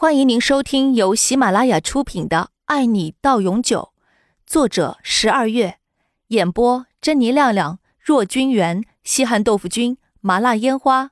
[0.00, 3.92] 欢迎您收听由喜马拉雅出品的《爱你到永久》，
[4.46, 5.76] 作者十二月，
[6.28, 11.10] 演播珍妮亮亮、若君元、西汉豆腐君、麻辣烟花。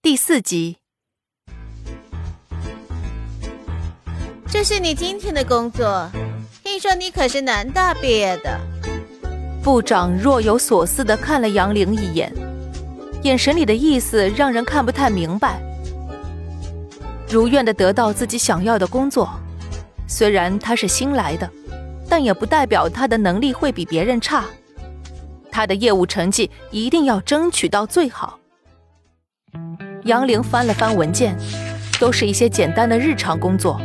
[0.00, 0.76] 第四集，
[4.48, 6.08] 这是你今天的工作。
[6.62, 8.60] 听说你可是南大毕业的。
[9.60, 12.32] 部长若有所思的看了杨玲一眼，
[13.24, 15.65] 眼神里的意思让人看不太明白。
[17.28, 19.28] 如愿的得到自己想要的工作，
[20.06, 21.50] 虽然他是新来的，
[22.08, 24.44] 但也不代表他的能力会比别人差。
[25.50, 28.38] 他的业务成绩一定要争取到最好。
[30.04, 31.36] 杨玲翻了翻文件，
[31.98, 33.80] 都是一些简单的日常工作，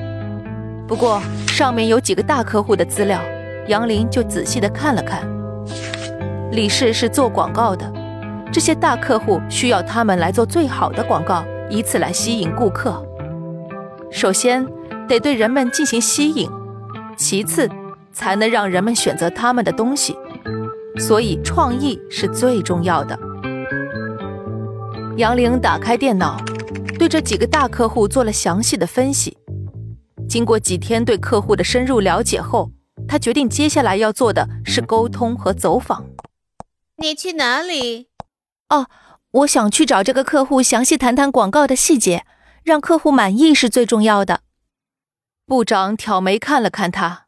[0.88, 3.20] 不过上面有几个大客户的资料，
[3.68, 5.28] 杨玲就仔细的看了看。
[6.52, 7.92] 李氏是做广告的，
[8.52, 13.04] 这些大客户需要他们来做最好的广告，以此来吸引顾客。
[14.12, 14.68] 首先
[15.08, 16.50] 得对人们进行吸引，
[17.18, 17.70] 其次
[18.12, 20.16] 才能让人们选择他们的东西，
[21.00, 23.18] 所以创意是最重要的。
[25.18, 26.38] 杨玲打开电脑，
[27.00, 29.38] 对这几个大客户做了详细的分析。
[30.28, 32.72] 经过几天对客户的深入了解后，
[33.08, 36.06] 他决定接下来要做的是沟通和走访。
[36.98, 38.08] 你去哪里？
[38.70, 38.88] 哦，
[39.32, 42.24] 我想去找这个客户，详细谈谈广告的细节。
[42.64, 44.44] 让客户满意是最重要的。
[45.46, 47.28] 部长挑眉看了看他，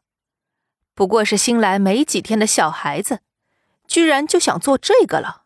[0.94, 3.20] 不过是新来没几天的小孩子，
[3.86, 5.42] 居然就想做这个了。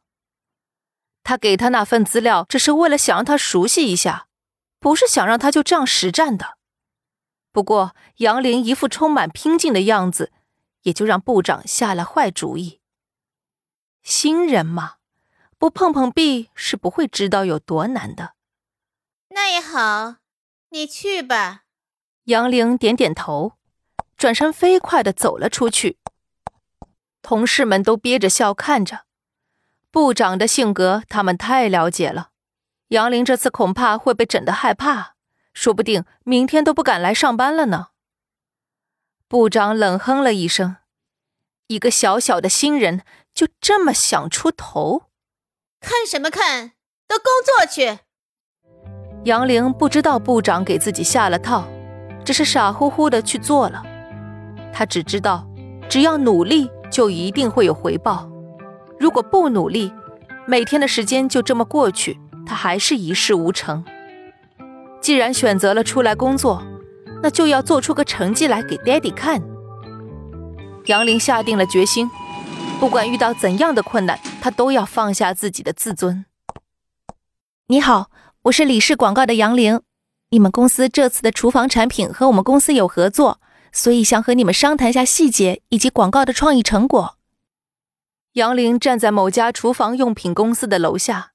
[1.24, 4.28] 他给他那份资料，只是为了想让他熟悉一下，
[4.78, 6.56] 不是想让他就这样实战的。
[7.50, 10.32] 不过杨林一副充满拼劲的样子，
[10.82, 12.80] 也就让部长下了坏主意。
[14.02, 14.94] 新人嘛，
[15.58, 18.34] 不碰碰壁是不会知道有多难的。
[19.38, 20.16] 那也好，
[20.70, 21.62] 你去吧。
[22.24, 23.52] 杨玲点点头，
[24.16, 25.96] 转身飞快的走了出去。
[27.22, 29.04] 同事们都憋着笑看着。
[29.92, 32.30] 部长的性格，他们太了解了。
[32.88, 35.14] 杨玲这次恐怕会被整得害怕，
[35.54, 37.90] 说不定明天都不敢来上班了呢。
[39.28, 40.78] 部长冷哼了一声
[41.68, 45.04] ：“一个小小的新人，就这么想出头？
[45.80, 46.72] 看什么看？
[47.06, 48.00] 都工作去！”
[49.24, 51.64] 杨玲不知道部长给自己下了套，
[52.24, 53.82] 只是傻乎乎的去做了。
[54.72, 55.46] 他只知道，
[55.88, 58.30] 只要努力就一定会有回报。
[58.98, 59.92] 如果不努力，
[60.46, 63.84] 每天的时间就这么过去，他还是一事无成。
[65.00, 66.62] 既然选择了出来工作，
[67.22, 69.42] 那就要做出个成绩来给爹地看。
[70.86, 72.08] 杨玲下定了决心，
[72.80, 76.24] 不管遇到怎样的困难，他都要放下自己的自尊。
[77.66, 78.10] 你好。
[78.48, 79.82] 我是李氏广告的杨玲，
[80.30, 83.40] 你们公司这次的厨房产品和我们公司有合作，
[83.72, 87.18] 所以想和你们商谈下细节以及广告的创意成果。
[88.32, 91.32] 杨玲站在某家厨房用品公司的楼下，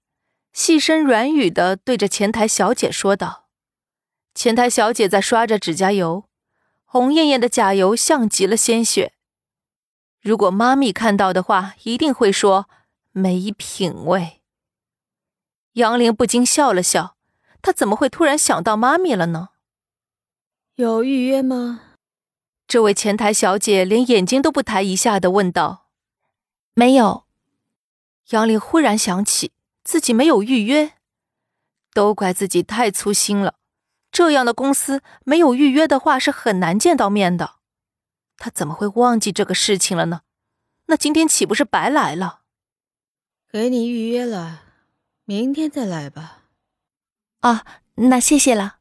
[0.54, 3.46] 细声软语的对着前台小姐说道
[4.34, 6.26] ：“前台小姐在刷着指甲油，
[6.86, 9.14] 红艳艳的甲油像极了鲜血。
[10.22, 12.68] 如果妈咪看到的话，一定会说
[13.12, 14.40] 没品味。”
[15.74, 17.18] 杨玲不禁笑了笑，
[17.62, 19.50] 她怎么会突然想到妈咪了呢？
[20.76, 21.82] 有预约吗？
[22.68, 25.88] 这位前台小姐连眼睛都不抬一下的问道。
[26.74, 27.26] 没有。
[28.30, 29.52] 杨玲忽然想起
[29.84, 30.94] 自己没有预约，
[31.94, 33.56] 都怪自己太粗心了。
[34.12, 37.56] 这样的公司没有预约的话是很难见到面的。
[38.38, 40.22] 她怎么会忘记这个事情了呢？
[40.86, 42.42] 那今天岂不是白来了？
[43.52, 44.62] 给你预约了。
[45.26, 46.40] 明天再来吧。
[47.40, 47.64] 啊，
[47.96, 48.80] 那谢谢了。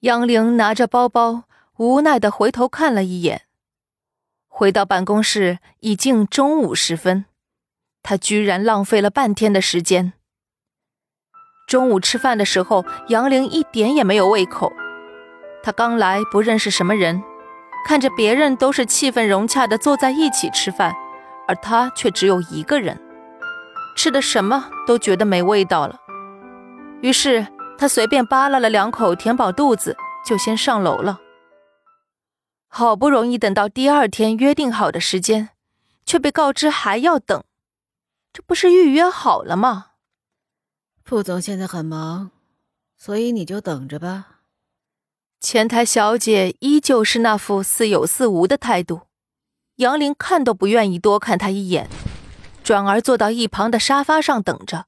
[0.00, 1.44] 杨玲拿着包包，
[1.76, 3.42] 无奈的回头看了一眼。
[4.48, 7.26] 回到办公室，已经中午时分，
[8.02, 10.14] 她居然浪费了半天的时间。
[11.66, 14.72] 中午吃饭的时候，杨玲一点也没有胃口。
[15.62, 17.22] 她刚来，不认识什么人，
[17.86, 20.94] 看着别人都是气氛融洽的坐在一起吃饭，
[21.46, 22.98] 而她却只有一个人。
[23.96, 26.00] 吃的什么都觉得没味道了，
[27.02, 27.46] 于是
[27.76, 31.20] 他随便扒拉了两口，填饱肚子，就先上楼了。
[32.68, 35.50] 好不容易等到第二天约定好的时间，
[36.06, 37.42] 却被告知还要等，
[38.32, 39.86] 这不是预约好了吗？
[41.04, 42.30] 副总现在很忙，
[42.96, 44.26] 所以你就等着吧。
[45.40, 49.00] 前台小姐依旧是那副似有似无的态度，
[49.76, 51.88] 杨林看都不愿意多看她一眼。
[52.62, 54.86] 转而坐到一旁的沙发上等着。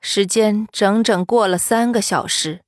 [0.00, 2.62] 时间整整过了三个小时。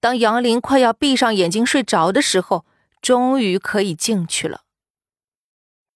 [0.00, 2.64] 当杨林快要闭上眼睛睡着的时候，
[3.02, 4.62] 终于可以进去了。